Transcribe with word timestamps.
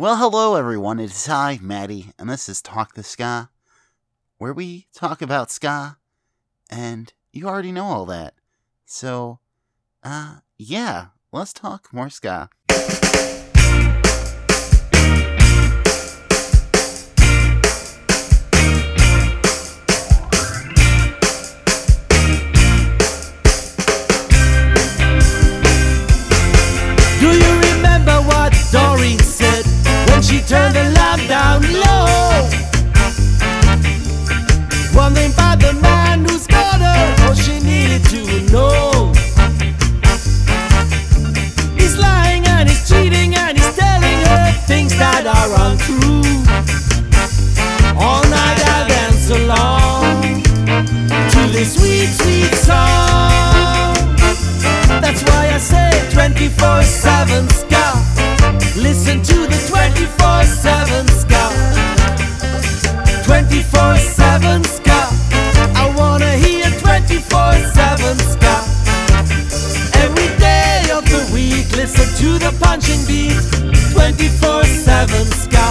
Well, 0.00 0.16
hello 0.16 0.54
everyone. 0.54 0.98
It's 0.98 1.28
I, 1.28 1.58
Maddie, 1.60 2.14
and 2.18 2.30
this 2.30 2.48
is 2.48 2.62
Talk 2.62 2.94
the 2.94 3.02
Ska, 3.02 3.50
where 4.38 4.54
we 4.54 4.86
talk 4.94 5.20
about 5.20 5.50
ska, 5.50 5.98
and 6.70 7.12
you 7.34 7.46
already 7.46 7.70
know 7.70 7.84
all 7.84 8.06
that. 8.06 8.32
So, 8.86 9.40
uh, 10.02 10.36
yeah, 10.56 11.08
let's 11.32 11.52
talk 11.52 11.92
more 11.92 12.08
ska. 12.08 12.48
USA 55.60 55.90
24 56.10 56.82
7 56.82 57.48
Scout. 57.50 58.00
Listen 58.76 59.20
to 59.20 59.46
the 59.46 59.60
24 59.68 60.44
7 60.44 61.06
Scout. 61.08 61.52
24 63.26 63.96
7 63.98 64.64
Scout. 64.64 65.12
I 65.76 65.92
wanna 65.98 66.32
hear 66.36 66.64
24 66.80 67.52
7 67.76 68.18
Scout. 68.32 68.64
Every 70.02 70.30
day 70.38 70.90
of 70.96 71.04
the 71.04 71.28
week, 71.30 71.70
listen 71.76 72.08
to 72.22 72.38
the 72.38 72.56
punching 72.58 73.04
beat. 73.04 73.36
24 73.92 74.64
7 74.64 75.26
Scout. 75.26 75.69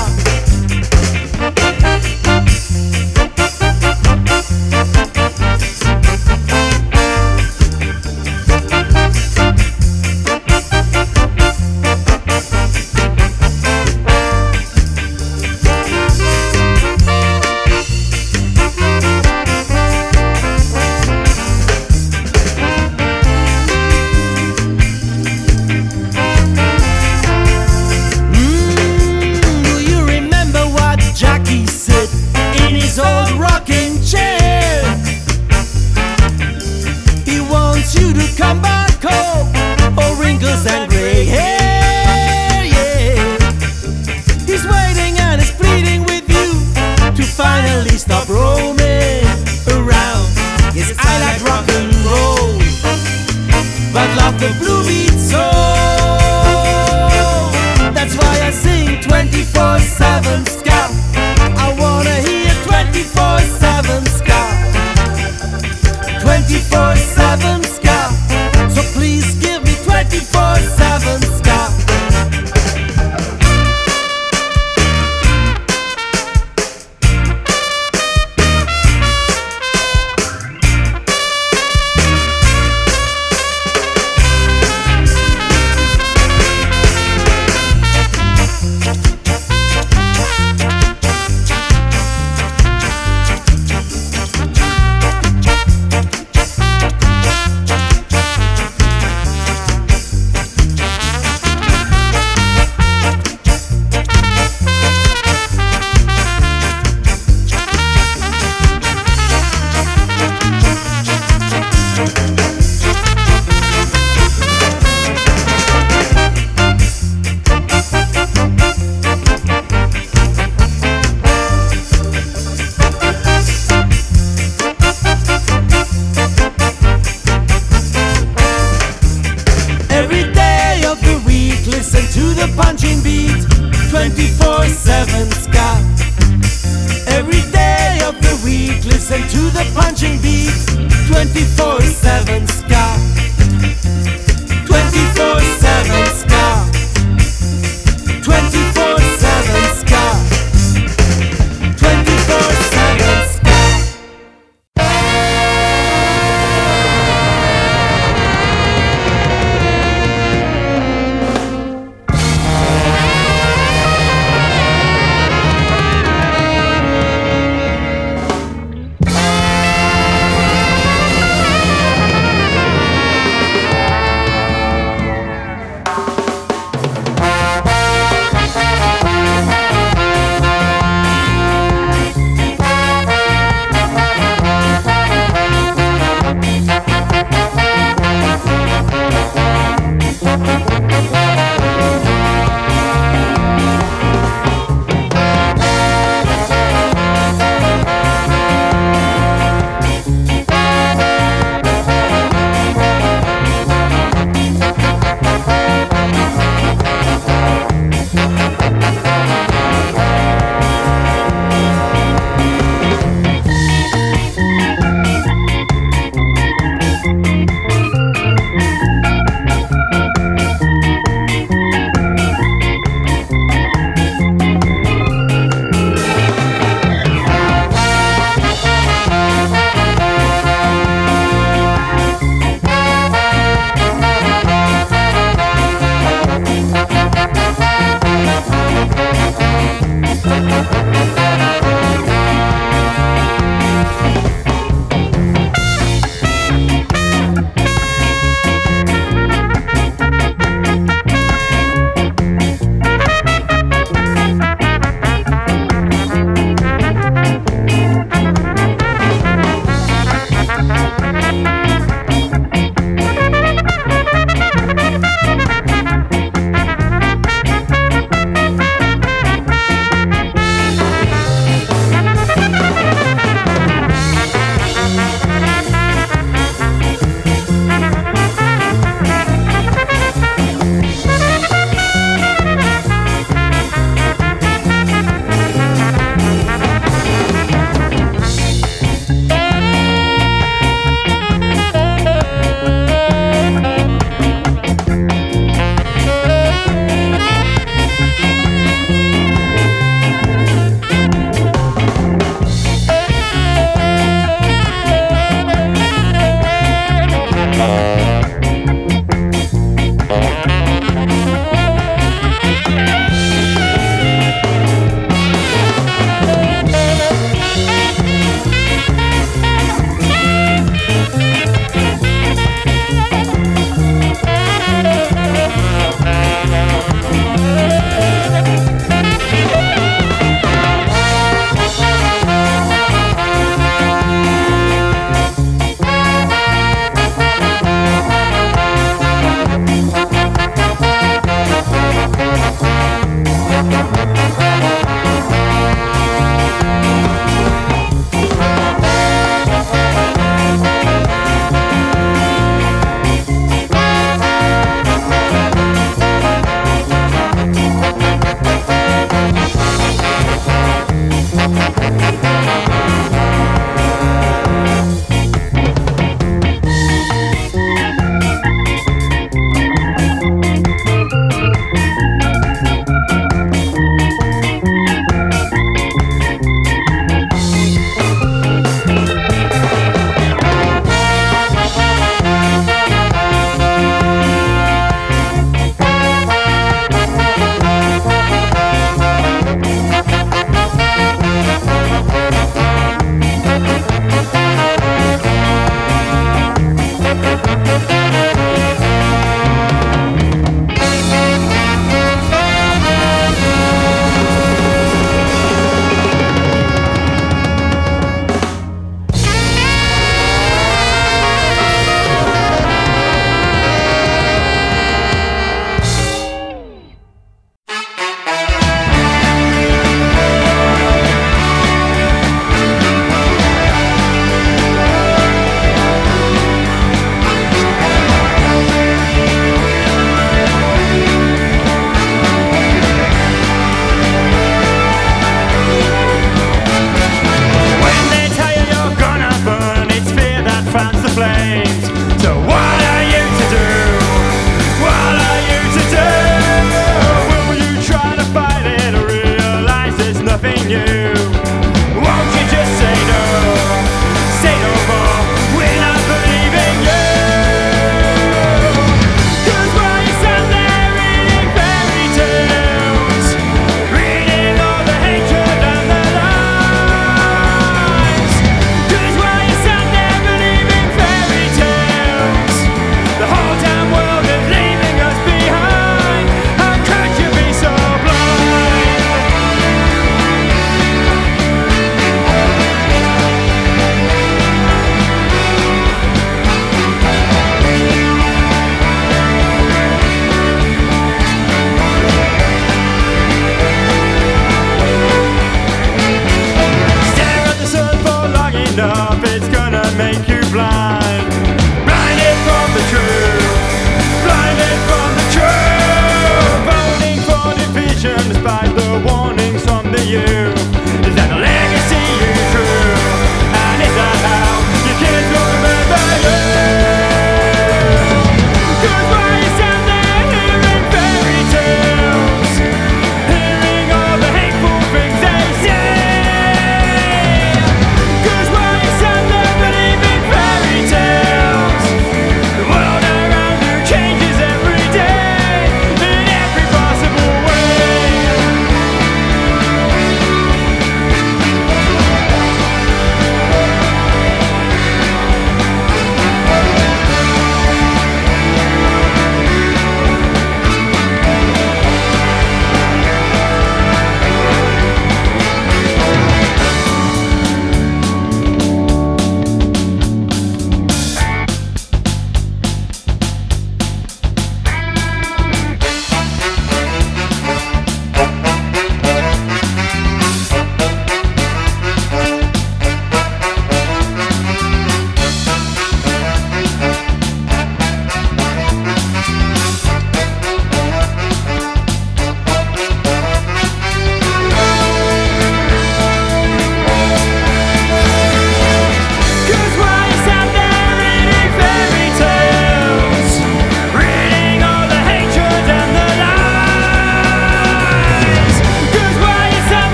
It's 499.24 499.48
gonna 499.48 499.90
make 499.98 500.28
you 500.28 500.42
blind. 500.52 501.09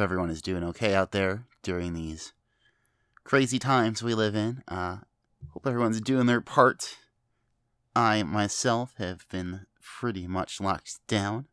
Hope 0.00 0.04
everyone 0.04 0.30
is 0.30 0.40
doing 0.40 0.64
okay 0.64 0.94
out 0.94 1.12
there 1.12 1.44
during 1.62 1.92
these 1.92 2.32
crazy 3.22 3.58
times 3.58 4.02
we 4.02 4.14
live 4.14 4.34
in. 4.34 4.62
Uh, 4.66 4.96
hope 5.52 5.66
everyone's 5.66 6.00
doing 6.00 6.24
their 6.24 6.40
part 6.40 6.96
I 7.94 8.22
myself 8.22 8.94
have 8.96 9.28
been 9.28 9.66
pretty 9.82 10.26
much 10.26 10.58
locked 10.58 11.06
down 11.06 11.48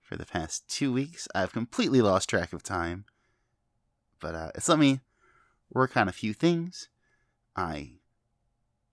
for 0.00 0.14
the 0.14 0.24
past 0.24 0.68
two 0.68 0.92
weeks. 0.92 1.26
I've 1.34 1.52
completely 1.52 2.00
lost 2.00 2.30
track 2.30 2.52
of 2.52 2.62
time. 2.62 3.06
But 4.20 4.36
uh, 4.36 4.50
it's 4.54 4.68
let 4.68 4.78
me 4.78 5.00
work 5.72 5.96
on 5.96 6.08
a 6.08 6.12
few 6.12 6.32
things. 6.32 6.88
I 7.56 7.94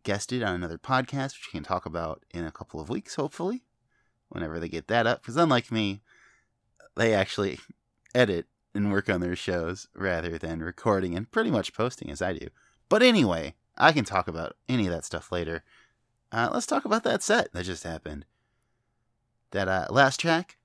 guested 0.02 0.42
on 0.42 0.56
another 0.56 0.80
podcast, 0.80 1.36
which 1.36 1.50
we 1.54 1.60
can 1.60 1.64
talk 1.64 1.86
about 1.86 2.26
in 2.32 2.46
a 2.46 2.52
couple 2.52 2.80
of 2.80 2.90
weeks, 2.90 3.14
hopefully, 3.14 3.62
whenever 4.30 4.60
they 4.60 4.70
get 4.70 4.88
that 4.88 5.06
up. 5.06 5.22
Because 5.22 5.38
unlike 5.38 5.72
me, 5.72 6.02
they 6.96 7.14
actually 7.14 7.60
edit 8.16 8.48
and 8.78 8.92
work 8.92 9.10
on 9.10 9.20
their 9.20 9.36
shows 9.36 9.88
rather 9.96 10.38
than 10.38 10.62
recording 10.62 11.16
and 11.16 11.30
pretty 11.32 11.52
much 11.52 11.74
posting 11.74 12.10
as 12.10 12.22
I 12.22 12.34
do. 12.34 12.48
But 12.90 13.02
anyway, 13.02 13.56
I 13.78 13.92
can 13.92 14.06
talk 14.06 14.28
about 14.28 14.56
any 14.70 14.86
of 14.86 14.94
that 14.94 15.04
stuff 15.04 15.32
later. 15.32 15.64
Uh, 16.32 16.50
let's 16.54 16.68
talk 16.68 16.86
about 16.86 17.04
that 17.04 17.24
set 17.24 17.52
that 17.54 17.66
just 17.66 17.84
happened. 17.84 18.26
That 19.52 19.68
uh, 19.68 19.88
last 19.90 20.20
track, 20.20 20.58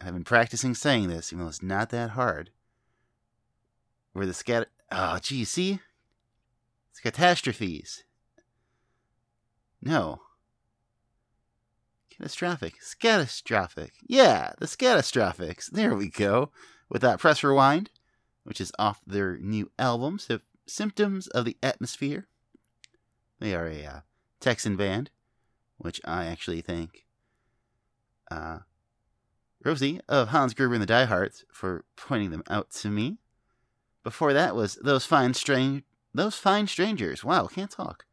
I've 0.00 0.14
been 0.14 0.24
practicing 0.24 0.74
saying 0.74 1.08
this, 1.08 1.32
even 1.32 1.44
though 1.44 1.48
it's 1.48 1.62
not 1.62 1.90
that 1.90 2.10
hard. 2.10 2.50
Where 4.12 4.26
the 4.26 4.34
scat. 4.34 4.68
Oh, 4.90 5.18
gee, 5.20 5.44
see? 5.44 5.80
It's 6.90 7.00
catastrophes. 7.00 8.04
No. 9.82 10.20
Catastrophic. 12.10 12.74
Scatastrophic. 12.80 13.90
Yeah, 14.06 14.52
the 14.58 14.66
Scatastrophics. 14.66 15.70
There 15.70 15.94
we 15.94 16.08
go. 16.08 16.50
With 16.88 17.02
that 17.02 17.18
press 17.18 17.44
rewind, 17.44 17.90
which 18.44 18.60
is 18.60 18.72
off 18.78 19.00
their 19.06 19.36
new 19.38 19.70
album, 19.78 20.18
so 20.18 20.40
Symptoms 20.66 21.26
of 21.28 21.44
the 21.44 21.56
Atmosphere. 21.62 22.26
They 23.40 23.54
are 23.54 23.66
a 23.66 23.84
uh, 23.84 24.00
Texan 24.40 24.76
band, 24.76 25.10
which 25.76 26.00
I 26.04 26.26
actually 26.26 26.60
think 26.60 27.04
uh, 28.30 28.58
Rosie 29.64 30.00
of 30.08 30.28
Hans 30.28 30.54
Gruber 30.54 30.74
and 30.74 30.82
the 30.82 30.86
Diehards 30.86 31.44
for 31.52 31.84
pointing 31.96 32.30
them 32.30 32.42
out 32.48 32.70
to 32.72 32.88
me. 32.88 33.18
Before 34.02 34.32
that 34.32 34.54
was 34.54 34.76
those 34.76 35.04
fine 35.04 35.34
strange 35.34 35.82
those 36.14 36.36
fine 36.36 36.66
strangers. 36.66 37.22
Wow, 37.22 37.46
can't 37.46 37.70
talk. 37.70 38.04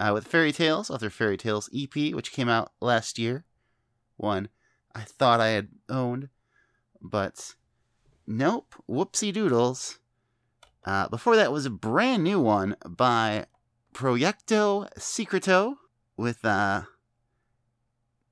Uh, 0.00 0.10
with 0.12 0.26
Fairy 0.26 0.52
Tales, 0.52 0.88
their 0.88 1.10
Fairy 1.10 1.36
Tales 1.36 1.70
EP, 1.74 1.94
which 2.14 2.32
came 2.32 2.48
out 2.48 2.72
last 2.80 3.18
year. 3.18 3.44
One 4.16 4.48
I 4.94 5.02
thought 5.02 5.40
I 5.40 5.48
had 5.48 5.68
owned, 5.88 6.28
but 7.02 7.54
nope. 8.26 8.74
Whoopsie 8.88 9.32
doodles. 9.32 9.98
Uh, 10.84 11.08
before 11.08 11.36
that 11.36 11.52
was 11.52 11.66
a 11.66 11.70
brand 11.70 12.22
new 12.22 12.40
one 12.40 12.76
by 12.86 13.46
Proyecto 13.92 14.88
Secreto 14.98 15.78
with 16.16 16.44
uh 16.44 16.82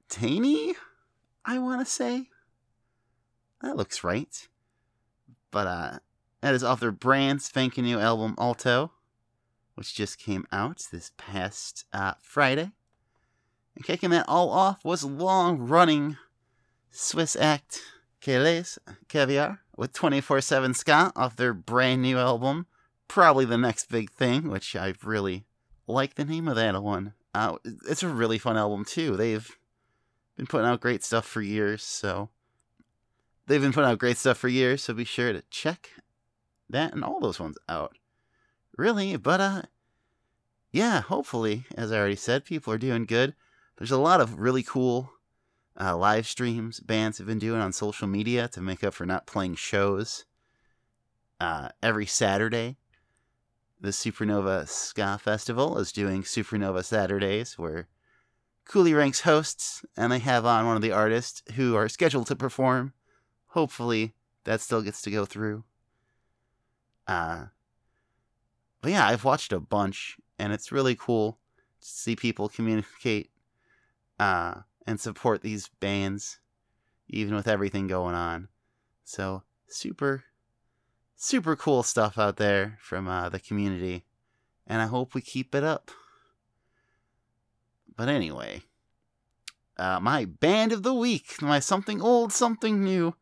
Taney, 0.08 0.74
I 1.44 1.58
want 1.58 1.84
to 1.84 1.90
say. 1.90 2.28
That 3.62 3.76
looks 3.76 4.04
right. 4.04 4.48
But 5.50 5.66
uh 5.66 5.98
that 6.42 6.54
is 6.54 6.62
off 6.62 6.80
their 6.80 6.92
brand 6.92 7.40
spanking 7.40 7.84
new 7.84 7.98
album 7.98 8.34
Alto, 8.38 8.92
which 9.74 9.94
just 9.94 10.18
came 10.18 10.46
out 10.52 10.86
this 10.92 11.12
past 11.16 11.86
uh, 11.90 12.12
Friday. 12.20 12.70
And 13.74 13.84
kicking 13.84 14.10
that 14.10 14.28
all 14.28 14.50
off 14.50 14.84
was 14.84 15.04
long 15.04 15.58
running 15.58 16.18
Swiss 16.90 17.34
act 17.34 17.80
Kalles 18.20 18.78
Kaviar 19.08 19.60
with 19.76 19.92
24 19.92 20.40
7 20.40 20.74
Ska 20.74 21.12
off 21.16 21.36
their 21.36 21.54
brand 21.54 22.02
new 22.02 22.18
album. 22.18 22.66
Probably 23.08 23.44
the 23.44 23.58
next 23.58 23.88
big 23.88 24.10
thing, 24.10 24.48
which 24.48 24.74
I 24.74 24.94
really 25.02 25.44
like 25.86 26.14
the 26.14 26.24
name 26.24 26.48
of 26.48 26.56
that 26.56 26.82
one. 26.82 27.12
Uh, 27.34 27.56
it's 27.86 28.02
a 28.02 28.08
really 28.08 28.38
fun 28.38 28.56
album, 28.56 28.84
too. 28.84 29.16
They've 29.16 29.58
been 30.36 30.46
putting 30.46 30.66
out 30.66 30.80
great 30.80 31.04
stuff 31.04 31.26
for 31.26 31.42
years, 31.42 31.82
so. 31.82 32.30
They've 33.46 33.60
been 33.60 33.72
putting 33.72 33.90
out 33.90 33.98
great 33.98 34.16
stuff 34.16 34.38
for 34.38 34.48
years, 34.48 34.82
so 34.82 34.94
be 34.94 35.04
sure 35.04 35.32
to 35.32 35.42
check 35.50 35.90
that 36.70 36.94
and 36.94 37.04
all 37.04 37.20
those 37.20 37.38
ones 37.40 37.58
out. 37.68 37.96
Really, 38.76 39.16
but 39.16 39.40
uh 39.40 39.62
yeah, 40.72 41.02
hopefully, 41.02 41.66
as 41.76 41.92
I 41.92 41.98
already 41.98 42.16
said, 42.16 42.44
people 42.44 42.72
are 42.72 42.78
doing 42.78 43.04
good. 43.04 43.34
There's 43.76 43.92
a 43.92 43.98
lot 43.98 44.20
of 44.20 44.40
really 44.40 44.64
cool 44.64 45.12
uh, 45.80 45.96
live 45.96 46.26
streams 46.26 46.80
bands 46.80 47.18
have 47.18 47.26
been 47.26 47.38
doing 47.38 47.60
on 47.60 47.72
social 47.72 48.06
media 48.06 48.48
to 48.48 48.60
make 48.60 48.84
up 48.84 48.94
for 48.94 49.06
not 49.06 49.26
playing 49.26 49.56
shows 49.56 50.24
uh, 51.40 51.68
every 51.82 52.06
Saturday. 52.06 52.76
The 53.80 53.90
Supernova 53.90 54.68
Ska 54.68 55.18
Festival 55.20 55.78
is 55.78 55.92
doing 55.92 56.22
Supernova 56.22 56.84
Saturdays, 56.84 57.58
where 57.58 57.88
Coolie 58.66 58.96
Ranx 58.96 59.22
hosts, 59.22 59.84
and 59.96 60.10
they 60.10 60.20
have 60.20 60.46
on 60.46 60.66
one 60.66 60.76
of 60.76 60.82
the 60.82 60.92
artists 60.92 61.42
who 61.54 61.74
are 61.74 61.88
scheduled 61.88 62.26
to 62.28 62.36
perform. 62.36 62.94
Hopefully, 63.48 64.14
that 64.44 64.60
still 64.60 64.80
gets 64.80 65.02
to 65.02 65.10
go 65.10 65.24
through. 65.24 65.64
Uh, 67.06 67.46
but 68.80 68.92
yeah, 68.92 69.06
I've 69.06 69.24
watched 69.24 69.52
a 69.52 69.60
bunch, 69.60 70.16
and 70.38 70.52
it's 70.52 70.72
really 70.72 70.94
cool 70.94 71.38
to 71.80 71.86
see 71.86 72.16
people 72.16 72.48
communicate 72.48 73.30
uh, 74.18 74.54
and 74.86 75.00
support 75.00 75.42
these 75.42 75.68
bands, 75.80 76.38
even 77.08 77.34
with 77.34 77.48
everything 77.48 77.86
going 77.86 78.14
on. 78.14 78.48
So, 79.04 79.42
super, 79.68 80.24
super 81.16 81.56
cool 81.56 81.82
stuff 81.82 82.18
out 82.18 82.36
there 82.36 82.78
from 82.80 83.08
uh, 83.08 83.28
the 83.28 83.40
community, 83.40 84.04
and 84.66 84.80
I 84.80 84.86
hope 84.86 85.14
we 85.14 85.20
keep 85.20 85.54
it 85.54 85.64
up. 85.64 85.90
But 87.96 88.08
anyway, 88.08 88.62
uh, 89.76 90.00
my 90.00 90.24
band 90.24 90.72
of 90.72 90.82
the 90.82 90.94
week, 90.94 91.40
my 91.40 91.60
something 91.60 92.00
old, 92.00 92.32
something 92.32 92.82
new, 92.82 93.14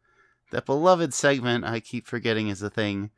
that 0.51 0.66
beloved 0.66 1.12
segment 1.14 1.64
I 1.64 1.81
keep 1.81 2.07
forgetting 2.07 2.48
is 2.48 2.62
a 2.62 2.70
thing. 2.70 3.11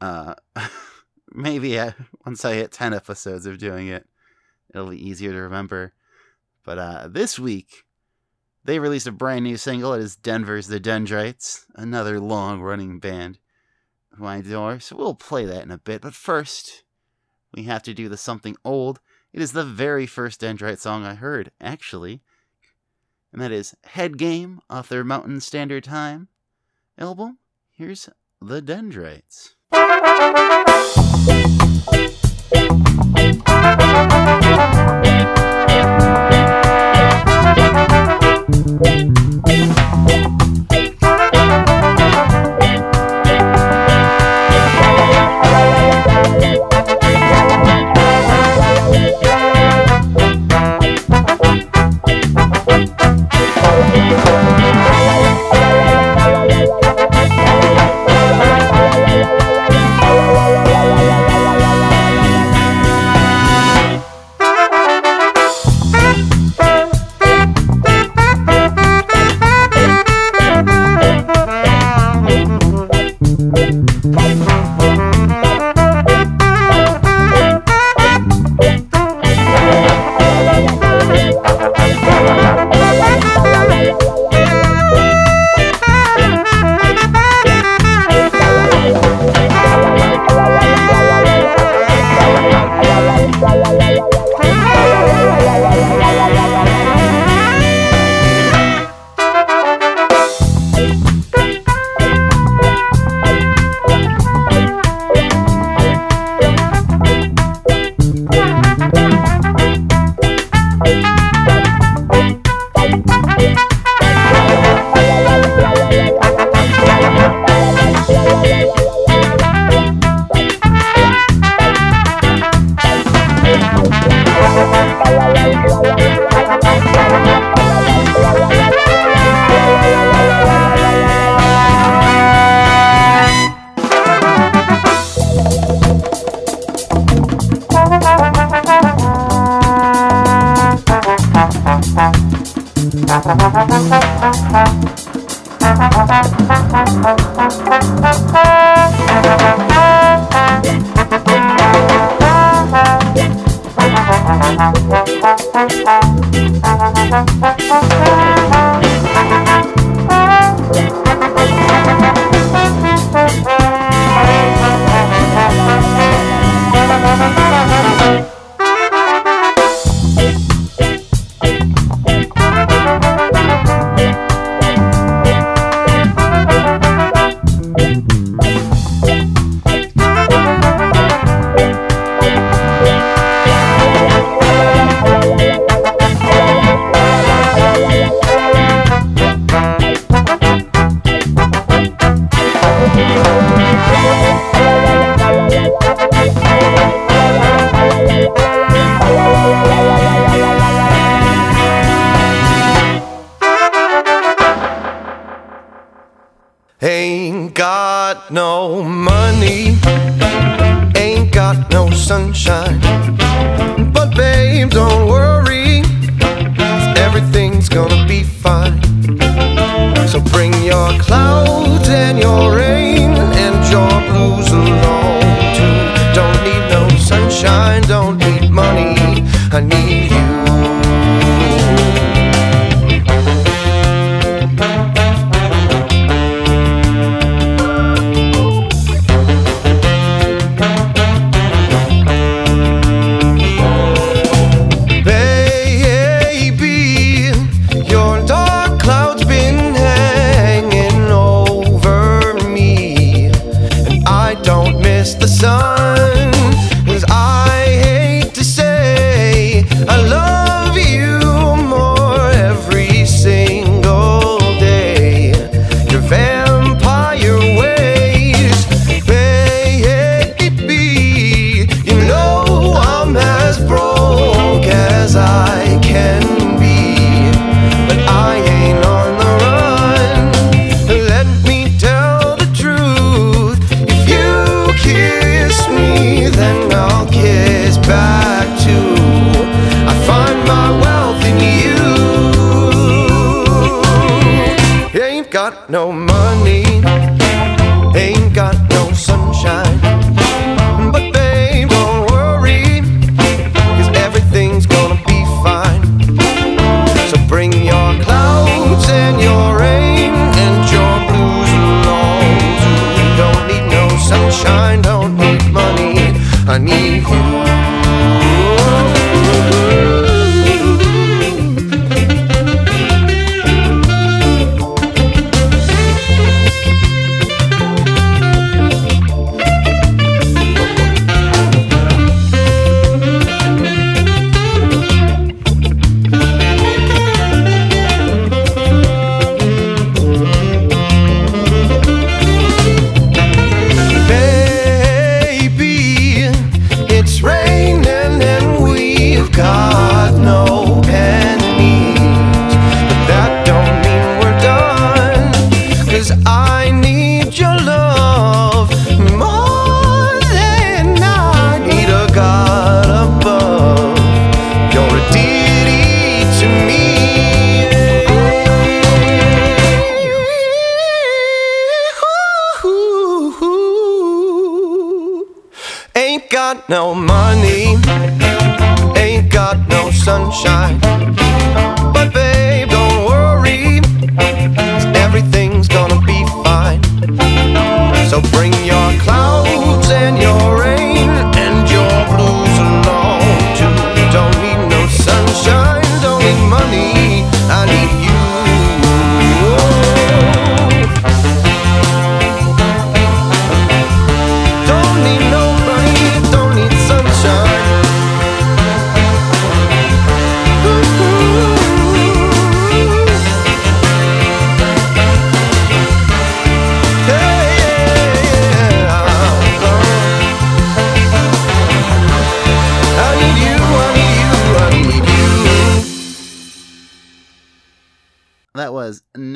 Uh, 0.00 0.34
maybe 1.32 1.80
I, 1.80 1.94
once 2.24 2.44
I 2.44 2.54
hit 2.54 2.72
10 2.72 2.94
episodes 2.94 3.46
of 3.46 3.58
doing 3.58 3.88
it, 3.88 4.06
it'll 4.74 4.90
be 4.90 5.08
easier 5.08 5.32
to 5.32 5.38
remember. 5.38 5.94
But 6.64 6.78
uh, 6.78 7.08
this 7.08 7.38
week, 7.38 7.84
they 8.64 8.78
released 8.78 9.06
a 9.06 9.12
brand 9.12 9.44
new 9.44 9.56
single. 9.56 9.94
It 9.94 10.02
is 10.02 10.16
Denver's 10.16 10.68
The 10.68 10.80
Dendrites, 10.80 11.66
another 11.74 12.20
long 12.20 12.60
running 12.60 12.98
band 12.98 13.38
who 14.16 14.26
I 14.26 14.38
adore. 14.38 14.80
So 14.80 14.96
we'll 14.96 15.14
play 15.14 15.44
that 15.46 15.62
in 15.62 15.70
a 15.70 15.78
bit. 15.78 16.02
But 16.02 16.14
first, 16.14 16.84
we 17.54 17.64
have 17.64 17.82
to 17.84 17.94
do 17.94 18.08
the 18.08 18.16
something 18.16 18.56
old. 18.64 19.00
It 19.32 19.40
is 19.40 19.52
the 19.52 19.64
very 19.64 20.06
first 20.06 20.40
Dendrite 20.40 20.78
song 20.78 21.04
I 21.04 21.14
heard, 21.14 21.52
actually. 21.60 22.20
And 23.32 23.40
that 23.40 23.52
is 23.52 23.76
Head 23.84 24.18
Game 24.18 24.60
off 24.68 24.88
their 24.88 25.04
Mountain 25.04 25.40
Standard 25.40 25.84
Time 25.84 26.28
album. 26.98 27.38
Here's 27.70 28.08
The 28.42 28.60
Dendrites. 28.60 29.54
Thank 38.78 39.19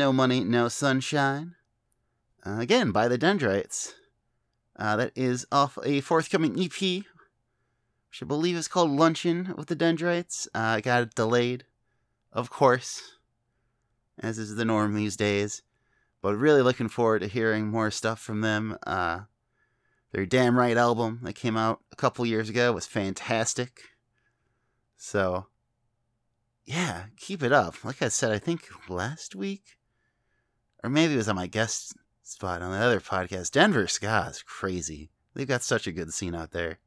No 0.04 0.12
Money, 0.12 0.44
No 0.44 0.68
Sunshine. 0.68 1.54
Uh, 2.44 2.58
again, 2.58 2.90
by 2.90 3.08
the 3.08 3.16
Dendrites. 3.16 3.94
Uh, 4.76 4.96
that 4.96 5.12
is 5.16 5.46
off 5.50 5.78
a 5.82 6.02
forthcoming 6.02 6.62
EP, 6.62 6.78
which 6.78 8.20
I 8.20 8.26
believe 8.26 8.54
is 8.54 8.68
called 8.68 8.90
Luncheon 8.90 9.54
with 9.56 9.68
the 9.68 9.74
Dendrites. 9.74 10.46
Uh, 10.54 10.80
got 10.80 11.04
it 11.04 11.14
delayed, 11.14 11.64
of 12.34 12.50
course. 12.50 13.12
as 14.18 14.36
is 14.36 14.56
the 14.56 14.66
norm 14.66 14.92
these 14.92 15.16
days. 15.16 15.62
But 16.20 16.36
really 16.36 16.60
looking 16.60 16.90
forward 16.90 17.20
to 17.20 17.26
hearing 17.26 17.68
more 17.68 17.90
stuff 17.90 18.20
from 18.20 18.42
them. 18.42 18.76
Uh, 18.86 19.20
their 20.12 20.26
Damn 20.26 20.58
Right 20.58 20.76
album 20.76 21.20
that 21.22 21.32
came 21.32 21.56
out 21.56 21.80
a 21.90 21.96
couple 21.96 22.26
years 22.26 22.50
ago 22.50 22.74
was 22.74 22.86
fantastic. 22.86 23.80
So, 24.98 25.46
yeah, 26.66 27.04
keep 27.16 27.42
it 27.42 27.52
up. 27.52 27.82
Like 27.82 28.02
I 28.02 28.08
said, 28.08 28.32
I 28.32 28.38
think 28.38 28.68
last 28.90 29.34
week, 29.34 29.78
or 30.84 30.90
maybe 30.90 31.14
it 31.14 31.16
was 31.16 31.30
on 31.30 31.36
my 31.36 31.46
guest 31.46 31.96
spot 32.22 32.60
on 32.60 32.70
the 32.70 32.76
other 32.76 33.00
podcast. 33.00 33.52
Denver 33.52 33.84
is 33.84 34.42
crazy. 34.46 35.10
They've 35.32 35.48
got 35.48 35.62
such 35.62 35.86
a 35.86 35.92
good 35.92 36.12
scene 36.12 36.34
out 36.34 36.50
there. 36.50 36.78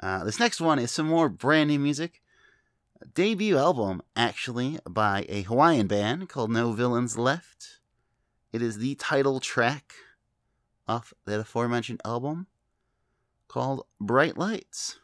Uh, 0.00 0.24
this 0.24 0.40
next 0.40 0.60
one 0.62 0.78
is 0.78 0.90
some 0.90 1.06
more 1.06 1.28
brand 1.28 1.68
new 1.68 1.78
music. 1.78 2.22
A 3.02 3.06
debut 3.06 3.58
album, 3.58 4.02
actually, 4.16 4.78
by 4.88 5.26
a 5.28 5.42
Hawaiian 5.42 5.86
band 5.86 6.30
called 6.30 6.50
No 6.50 6.72
Villains 6.72 7.18
Left. 7.18 7.80
It 8.50 8.62
is 8.62 8.78
the 8.78 8.94
title 8.94 9.40
track 9.40 9.92
off 10.88 11.12
that 11.26 11.38
aforementioned 11.38 12.00
album 12.02 12.46
called 13.46 13.84
Bright 14.00 14.38
Lights. 14.38 14.98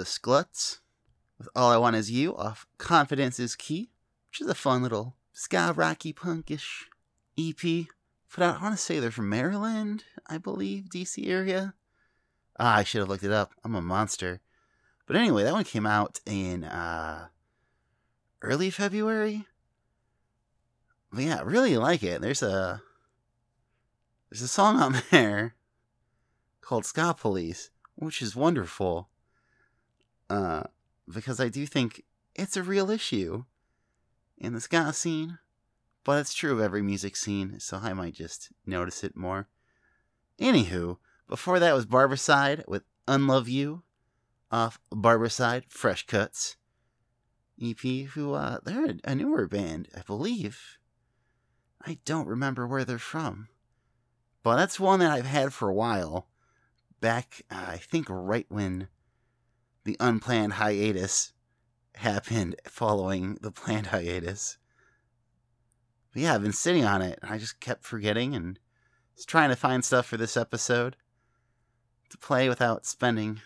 The 0.00 0.06
Skluts 0.06 0.80
with 1.36 1.46
All 1.54 1.70
I 1.70 1.76
Want 1.76 1.94
Is 1.94 2.10
You 2.10 2.34
off 2.34 2.66
Confidence 2.78 3.38
is 3.38 3.54
Key, 3.54 3.90
which 4.30 4.40
is 4.40 4.46
a 4.46 4.54
fun 4.54 4.82
little 4.82 5.14
ska 5.34 5.74
rocky 5.76 6.14
punkish 6.14 6.84
EP. 7.38 7.86
Out, 8.38 8.58
I 8.58 8.62
want 8.62 8.74
to 8.74 8.80
say 8.82 8.98
they're 8.98 9.10
from 9.10 9.28
Maryland, 9.28 10.04
I 10.26 10.38
believe, 10.38 10.84
DC 10.84 11.28
area. 11.28 11.74
Ah, 12.58 12.78
I 12.78 12.82
should 12.82 13.00
have 13.00 13.10
looked 13.10 13.24
it 13.24 13.30
up. 13.30 13.52
I'm 13.62 13.74
a 13.74 13.82
monster. 13.82 14.40
But 15.06 15.16
anyway, 15.16 15.42
that 15.42 15.52
one 15.52 15.64
came 15.64 15.84
out 15.84 16.20
in 16.24 16.64
uh, 16.64 17.26
early 18.40 18.70
February. 18.70 19.44
But 21.12 21.24
yeah, 21.24 21.40
I 21.40 21.42
really 21.42 21.76
like 21.76 22.02
it. 22.02 22.22
There's 22.22 22.42
a 22.42 22.80
there's 24.30 24.40
a 24.40 24.48
song 24.48 24.76
on 24.76 25.02
there 25.10 25.56
called 26.62 26.86
Ska 26.86 27.14
Police, 27.20 27.68
which 27.96 28.22
is 28.22 28.34
wonderful. 28.34 29.09
Uh, 30.30 30.62
because 31.12 31.40
I 31.40 31.48
do 31.48 31.66
think 31.66 32.04
it's 32.36 32.56
a 32.56 32.62
real 32.62 32.88
issue 32.88 33.44
in 34.38 34.54
the 34.54 34.60
ska 34.60 34.92
scene, 34.92 35.38
but 36.04 36.20
it's 36.20 36.32
true 36.32 36.52
of 36.52 36.60
every 36.60 36.82
music 36.82 37.16
scene, 37.16 37.58
so 37.58 37.80
I 37.82 37.92
might 37.92 38.14
just 38.14 38.50
notice 38.64 39.02
it 39.02 39.16
more. 39.16 39.48
Anywho, 40.40 40.98
before 41.28 41.58
that 41.58 41.74
was 41.74 41.84
Barbicide 41.84 42.66
with 42.68 42.84
Unlove 43.08 43.48
You 43.48 43.82
off 44.52 44.80
Barbicide 44.92 45.64
Fresh 45.68 46.06
Cuts 46.06 46.56
EP, 47.60 47.80
who, 47.80 48.34
uh, 48.34 48.58
they're 48.64 48.94
a 49.04 49.14
newer 49.14 49.48
band, 49.48 49.88
I 49.96 50.02
believe. 50.02 50.78
I 51.84 51.98
don't 52.04 52.28
remember 52.28 52.66
where 52.66 52.84
they're 52.84 52.98
from. 52.98 53.48
But 54.42 54.56
that's 54.56 54.80
one 54.80 55.00
that 55.00 55.10
I've 55.10 55.26
had 55.26 55.52
for 55.52 55.68
a 55.68 55.74
while. 55.74 56.28
Back, 57.00 57.42
uh, 57.50 57.66
I 57.68 57.76
think, 57.76 58.06
right 58.08 58.46
when 58.48 58.88
the 59.84 59.96
unplanned 60.00 60.54
hiatus 60.54 61.32
happened 61.96 62.56
following 62.66 63.38
the 63.40 63.50
planned 63.50 63.88
hiatus. 63.88 64.58
But 66.12 66.22
yeah, 66.22 66.34
I've 66.34 66.42
been 66.42 66.52
sitting 66.52 66.84
on 66.84 67.02
it. 67.02 67.18
And 67.22 67.30
I 67.30 67.38
just 67.38 67.60
kept 67.60 67.84
forgetting 67.84 68.34
and 68.34 68.58
was 69.16 69.24
trying 69.24 69.50
to 69.50 69.56
find 69.56 69.84
stuff 69.84 70.06
for 70.06 70.16
this 70.16 70.36
episode 70.36 70.96
to 72.10 72.18
play 72.18 72.48
without 72.48 72.86
spending 72.86 73.40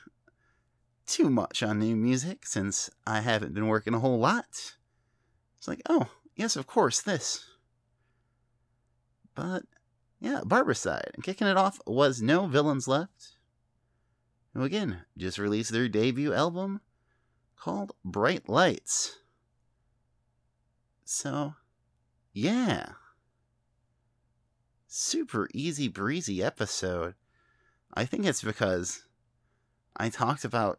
too 1.07 1.29
much 1.29 1.63
on 1.63 1.79
new 1.79 1.95
music 1.95 2.47
since 2.47 2.89
I 3.07 3.21
haven't 3.21 3.55
been 3.55 3.67
working 3.67 3.95
a 3.95 4.01
whole 4.01 4.19
lot. 4.19 4.77
It's 5.59 5.69
like, 5.69 5.83
oh, 5.89 6.09
yes, 6.35 6.57
of 6.57 6.67
course, 6.67 7.01
this. 7.03 7.45
But 9.35 9.65
yeah, 10.21 10.41
Barbicide. 10.45 11.11
And 11.15 11.23
kicking 11.23 11.47
it 11.47 11.57
off 11.57 11.79
was 11.87 12.23
No 12.23 12.47
Villains 12.47 12.89
Left. 12.89 13.34
Who 14.55 14.63
again 14.63 15.03
just 15.17 15.39
released 15.39 15.73
their 15.73 15.89
debut 15.89 16.33
album 16.33 16.81
called 17.57 17.93
Bright 18.05 18.49
Lights. 18.49 19.19
So, 21.05 21.55
yeah. 22.33 22.91
Super 24.87 25.49
easy 25.53 25.89
breezy 25.89 26.43
episode. 26.43 27.15
I 27.93 28.05
think 28.05 28.27
it's 28.27 28.43
because 28.43 29.03
I 29.97 30.09
talked 30.09 30.45
about 30.45 30.79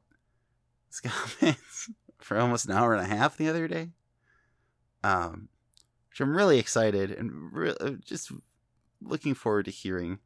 bands 1.41 1.89
for 2.19 2.37
almost 2.37 2.65
an 2.65 2.71
hour 2.71 2.93
and 2.93 3.03
a 3.03 3.15
half 3.15 3.35
the 3.35 3.49
other 3.49 3.67
day. 3.67 3.89
Um, 5.03 5.49
which 6.09 6.21
I'm 6.21 6.35
really 6.35 6.59
excited 6.59 7.11
and 7.11 7.51
re- 7.51 7.75
uh, 7.79 7.91
just 8.05 8.31
looking 9.01 9.33
forward 9.33 9.65
to 9.65 9.71
hearing 9.71 10.19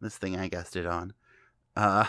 this 0.00 0.16
thing 0.16 0.36
I 0.36 0.48
guessed 0.48 0.76
it 0.76 0.86
on. 0.86 1.12
Uh, 1.76 2.06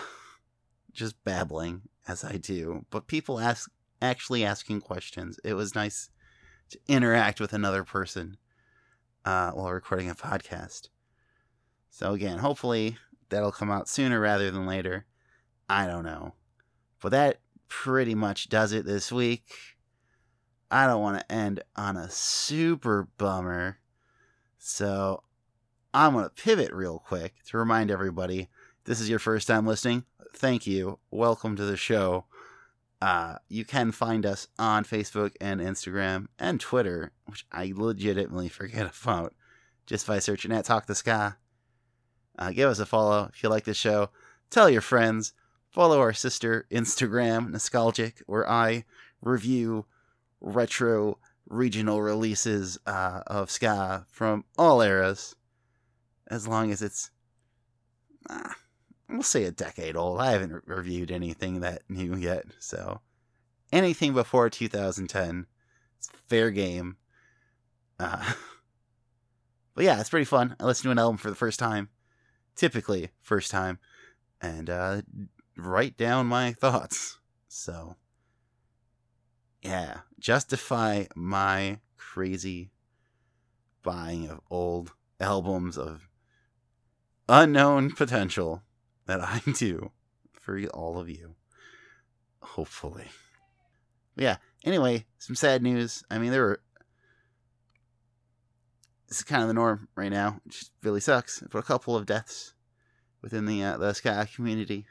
just 0.93 1.21
babbling 1.23 1.81
as 2.07 2.23
I 2.23 2.37
do, 2.37 2.85
but 2.89 3.07
people 3.07 3.39
ask 3.39 3.69
actually 4.01 4.45
asking 4.45 4.81
questions. 4.81 5.39
It 5.43 5.53
was 5.53 5.75
nice 5.75 6.09
to 6.69 6.79
interact 6.87 7.39
with 7.39 7.53
another 7.53 7.83
person 7.83 8.37
uh, 9.25 9.51
while 9.51 9.71
recording 9.71 10.09
a 10.09 10.15
podcast. 10.15 10.89
So 11.89 12.13
again, 12.13 12.39
hopefully 12.39 12.97
that'll 13.29 13.51
come 13.51 13.69
out 13.69 13.89
sooner 13.89 14.19
rather 14.19 14.51
than 14.51 14.65
later. 14.65 15.05
I 15.69 15.85
don't 15.85 16.05
know, 16.05 16.35
but 17.01 17.09
that 17.09 17.41
pretty 17.67 18.15
much 18.15 18.49
does 18.49 18.71
it 18.71 18.85
this 18.85 19.11
week. 19.11 19.43
I 20.71 20.87
don't 20.87 21.01
want 21.01 21.19
to 21.19 21.31
end 21.31 21.61
on 21.75 21.97
a 21.97 22.09
super 22.09 23.07
bummer. 23.17 23.79
So 24.57 25.23
I'm 25.93 26.13
going 26.13 26.25
to 26.25 26.29
pivot 26.29 26.73
real 26.73 26.99
quick 26.99 27.35
to 27.47 27.57
remind 27.57 27.91
everybody 27.91 28.49
this 28.87 29.01
is 29.01 29.09
your 29.09 29.19
first 29.19 29.47
time 29.47 29.67
listening. 29.67 30.05
Thank 30.33 30.65
you. 30.65 30.97
Welcome 31.11 31.57
to 31.57 31.65
the 31.65 31.75
show. 31.75 32.23
Uh, 33.01 33.35
you 33.49 33.65
can 33.65 33.91
find 33.91 34.25
us 34.25 34.47
on 34.57 34.85
Facebook 34.85 35.33
and 35.41 35.59
Instagram 35.59 36.27
and 36.39 36.59
Twitter, 36.59 37.11
which 37.25 37.45
I 37.51 37.73
legitimately 37.75 38.47
forget 38.47 38.89
about, 39.03 39.35
just 39.85 40.07
by 40.07 40.19
searching 40.19 40.53
at 40.53 40.63
Talk 40.63 40.87
the 40.87 40.95
Ska. 40.95 41.35
Uh, 42.39 42.51
give 42.51 42.69
us 42.69 42.79
a 42.79 42.85
follow 42.85 43.29
if 43.33 43.43
you 43.43 43.49
like 43.49 43.65
the 43.65 43.73
show. 43.73 44.09
Tell 44.49 44.69
your 44.69 44.81
friends. 44.81 45.33
Follow 45.69 45.99
our 45.99 46.13
sister 46.13 46.65
Instagram, 46.71 47.51
Nostalgic, 47.51 48.23
where 48.25 48.49
I 48.49 48.85
review 49.21 49.85
retro 50.39 51.19
regional 51.49 52.01
releases 52.01 52.77
uh, 52.85 53.21
of 53.27 53.51
ska 53.51 54.05
from 54.09 54.45
all 54.57 54.81
eras, 54.81 55.35
as 56.27 56.47
long 56.47 56.71
as 56.71 56.81
it's, 56.81 57.11
uh, 58.29 58.49
we'll 59.09 59.23
say 59.23 59.43
a 59.45 59.51
decade 59.51 59.95
old. 59.95 60.19
I 60.19 60.31
haven't 60.31 60.53
re- 60.53 60.61
reviewed 60.65 61.11
anything 61.11 61.61
that 61.61 61.83
new 61.89 62.15
yet, 62.15 62.45
so 62.59 63.01
anything 63.71 64.13
before 64.13 64.49
2010, 64.49 65.45
it's 65.97 66.09
fair 66.27 66.51
game. 66.51 66.97
Uh, 67.99 68.33
but 69.75 69.83
yeah, 69.85 69.99
it's 69.99 70.09
pretty 70.09 70.25
fun. 70.25 70.55
I 70.59 70.65
listened 70.65 70.85
to 70.85 70.91
an 70.91 70.99
album 70.99 71.17
for 71.17 71.29
the 71.29 71.35
first 71.35 71.59
time, 71.59 71.89
typically 72.55 73.09
first 73.21 73.51
time, 73.51 73.79
and 74.41 74.69
uh, 74.69 75.01
write 75.55 75.97
down 75.97 76.27
my 76.27 76.53
thoughts. 76.53 77.19
So 77.47 77.95
yeah, 79.61 79.99
justify 80.19 81.05
my 81.15 81.79
crazy 81.97 82.71
buying 83.83 84.29
of 84.29 84.41
old 84.49 84.93
albums 85.19 85.77
of 85.77 86.07
unknown 87.29 87.91
potential 87.91 88.63
that 89.07 89.21
I 89.21 89.41
do 89.57 89.91
for 90.39 90.61
all 90.67 90.99
of 90.99 91.09
you. 91.09 91.35
Hopefully. 92.41 93.07
But 94.15 94.23
yeah, 94.23 94.37
anyway, 94.63 95.05
some 95.17 95.35
sad 95.35 95.61
news. 95.61 96.03
I 96.09 96.17
mean, 96.17 96.31
there 96.31 96.43
were. 96.43 96.61
This 99.07 99.19
is 99.19 99.23
kind 99.23 99.41
of 99.41 99.47
the 99.47 99.53
norm 99.53 99.87
right 99.95 100.11
now, 100.11 100.41
which 100.43 100.65
really 100.83 100.99
sucks. 100.99 101.41
But 101.51 101.59
a 101.59 101.63
couple 101.63 101.95
of 101.95 102.05
deaths 102.05 102.53
within 103.21 103.45
the 103.45 103.63
uh, 103.63 103.77
the 103.77 103.93
ska 103.93 104.27
community, 104.33 104.85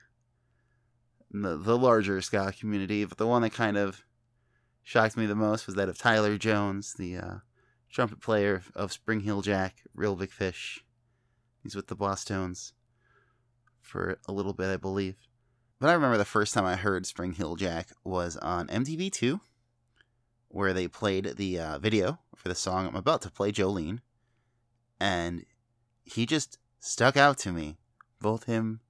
the 1.30 1.56
the 1.56 1.78
larger 1.78 2.20
ska 2.20 2.52
community. 2.58 3.04
But 3.04 3.18
the 3.18 3.26
one 3.26 3.42
that 3.42 3.52
kind 3.52 3.76
of 3.76 4.02
shocked 4.82 5.16
me 5.16 5.26
the 5.26 5.34
most 5.34 5.66
was 5.66 5.74
that 5.76 5.88
of 5.88 5.98
Tyler 5.98 6.38
Jones, 6.38 6.94
the 6.94 7.16
uh, 7.16 7.34
trumpet 7.90 8.20
player 8.20 8.62
of 8.74 8.92
Spring 8.92 9.20
Heel 9.20 9.42
Jack, 9.42 9.82
Reel 9.94 10.16
Big 10.16 10.30
Fish. 10.30 10.84
He's 11.62 11.74
with 11.74 11.88
the 11.88 11.96
Bosstones 11.96 12.72
for 13.86 14.18
a 14.26 14.32
little 14.32 14.52
bit, 14.52 14.68
I 14.68 14.76
believe. 14.76 15.16
But 15.78 15.90
I 15.90 15.94
remember 15.94 16.16
the 16.18 16.24
first 16.24 16.54
time 16.54 16.64
I 16.64 16.76
heard 16.76 17.06
Spring 17.06 17.32
Heel 17.32 17.54
Jack 17.56 17.90
was 18.04 18.36
on 18.38 18.66
MTV2, 18.68 19.40
where 20.48 20.72
they 20.72 20.88
played 20.88 21.36
the 21.36 21.58
uh, 21.58 21.78
video 21.78 22.18
for 22.34 22.48
the 22.48 22.54
song 22.54 22.86
I'm 22.86 22.96
about 22.96 23.22
to 23.22 23.30
play, 23.30 23.52
Jolene. 23.52 24.00
And 24.98 25.44
he 26.04 26.26
just 26.26 26.58
stuck 26.80 27.16
out 27.16 27.38
to 27.38 27.52
me. 27.52 27.76
Both 28.20 28.44
him 28.44 28.80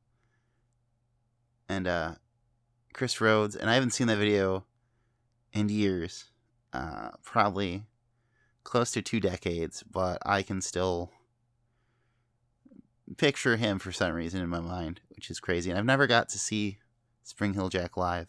and 1.69 1.89
uh, 1.89 2.15
Chris 2.93 3.21
Rhodes. 3.21 3.57
And 3.57 3.69
I 3.69 3.75
haven't 3.75 3.91
seen 3.91 4.07
that 4.07 4.19
video 4.19 4.65
in 5.53 5.69
years, 5.69 6.27
uh, 6.73 7.11
probably 7.25 7.83
close 8.63 8.93
to 8.93 9.03
two 9.03 9.21
decades, 9.21 9.83
but 9.83 10.19
I 10.25 10.43
can 10.43 10.61
still 10.61 11.11
picture 13.17 13.57
him 13.57 13.79
for 13.79 13.93
some 13.93 14.13
reason 14.13 14.41
in 14.41 14.49
my 14.49 14.61
mind, 14.61 15.01
which 15.11 15.31
is 15.31 15.41
crazy. 15.41 15.71
And 15.71 15.79
I've 15.79 15.85
never 15.85 16.07
got 16.07 16.29
to 16.31 16.39
see 16.39 16.79
Spring 17.23 17.55
Hill 17.55 17.69
Jack 17.69 17.97
live. 17.97 18.29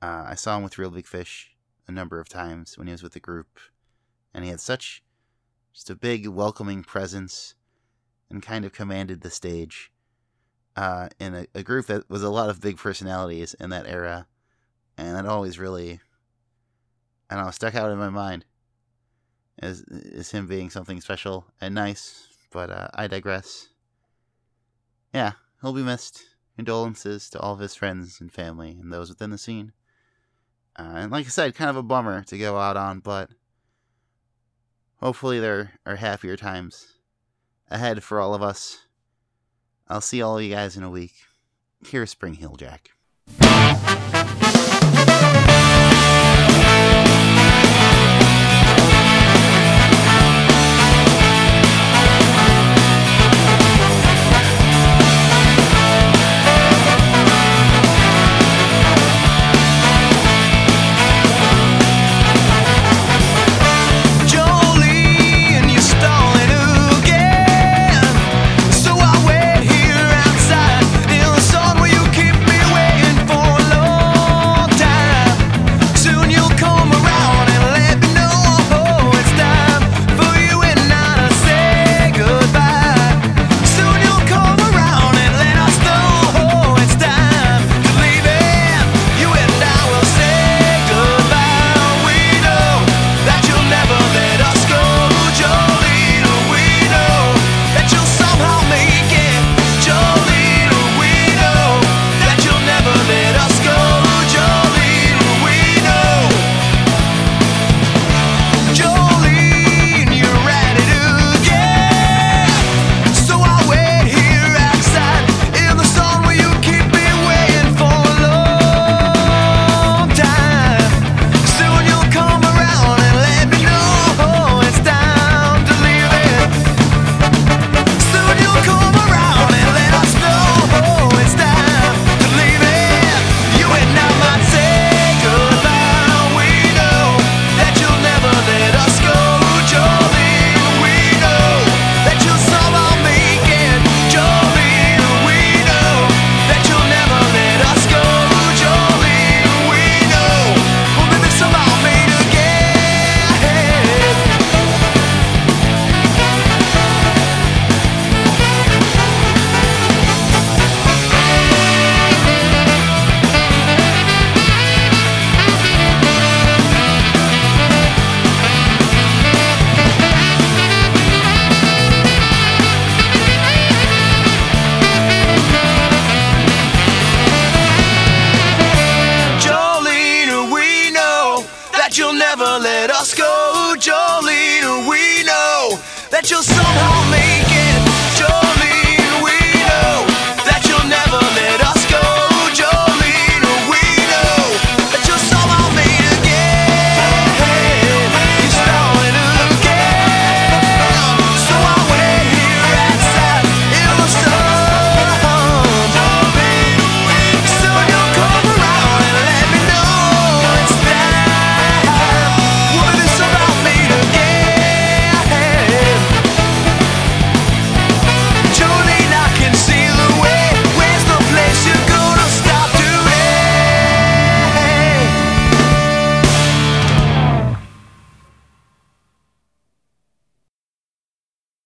Uh, 0.00 0.24
I 0.28 0.34
saw 0.34 0.56
him 0.56 0.62
with 0.62 0.78
Reel 0.78 0.90
Big 0.90 1.06
Fish 1.06 1.56
a 1.88 1.92
number 1.92 2.20
of 2.20 2.28
times 2.28 2.76
when 2.76 2.86
he 2.86 2.92
was 2.92 3.02
with 3.02 3.12
the 3.12 3.20
group, 3.20 3.58
and 4.34 4.44
he 4.44 4.50
had 4.50 4.60
such 4.60 5.02
just 5.72 5.90
a 5.90 5.94
big 5.94 6.26
welcoming 6.26 6.82
presence 6.82 7.54
and 8.30 8.42
kind 8.42 8.64
of 8.64 8.72
commanded 8.72 9.20
the 9.20 9.30
stage 9.30 9.92
uh, 10.76 11.08
in 11.18 11.34
a, 11.34 11.46
a 11.54 11.62
group 11.62 11.86
that 11.86 12.08
was 12.10 12.22
a 12.22 12.30
lot 12.30 12.50
of 12.50 12.60
big 12.60 12.76
personalities 12.76 13.54
in 13.54 13.70
that 13.70 13.86
era, 13.86 14.26
and 14.98 15.16
that 15.16 15.26
always 15.26 15.58
really, 15.58 16.00
I 17.30 17.36
don't 17.36 17.44
know, 17.44 17.50
stuck 17.50 17.74
out 17.74 17.90
in 17.90 17.98
my 17.98 18.10
mind 18.10 18.44
as, 19.58 19.84
as 20.14 20.30
him 20.30 20.46
being 20.46 20.70
something 20.70 21.00
special 21.00 21.46
and 21.60 21.74
nice. 21.74 22.28
But 22.50 22.70
uh, 22.70 22.88
I 22.94 23.06
digress. 23.06 23.68
Yeah, 25.16 25.32
he'll 25.62 25.72
be 25.72 25.82
missed. 25.82 26.26
Condolences 26.56 27.30
to 27.30 27.40
all 27.40 27.54
of 27.54 27.60
his 27.60 27.74
friends 27.74 28.20
and 28.20 28.30
family 28.30 28.76
and 28.78 28.92
those 28.92 29.08
within 29.08 29.30
the 29.30 29.38
scene. 29.38 29.72
Uh, 30.78 30.92
and 30.96 31.10
like 31.10 31.24
I 31.24 31.30
said, 31.30 31.54
kind 31.54 31.70
of 31.70 31.76
a 31.76 31.82
bummer 31.82 32.22
to 32.24 32.36
go 32.36 32.58
out 32.58 32.76
on, 32.76 33.00
but 33.00 33.30
hopefully 34.96 35.40
there 35.40 35.72
are 35.86 35.96
happier 35.96 36.36
times 36.36 36.98
ahead 37.70 38.02
for 38.02 38.20
all 38.20 38.34
of 38.34 38.42
us. 38.42 38.88
I'll 39.88 40.02
see 40.02 40.20
all 40.20 40.36
of 40.36 40.44
you 40.44 40.50
guys 40.50 40.76
in 40.76 40.82
a 40.82 40.90
week. 40.90 41.14
Here's 41.86 42.10
Spring 42.10 42.34
Hill 42.34 42.56
Jack. 42.56 42.90